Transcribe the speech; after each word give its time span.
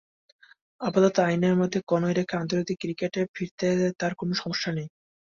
আপাতত 0.81 1.15
আইনের 1.21 1.55
মধ্যে 1.55 1.79
কনুই 1.87 2.13
রেখে 2.13 2.35
আন্তর্জাতিক 2.37 2.77
ক্রিকেটে 2.81 3.21
ফিরতে 3.35 3.67
তাঁর 3.99 4.13
কোনো 4.15 4.33
সমস্যা 4.41 4.71
নেই। 4.71 4.87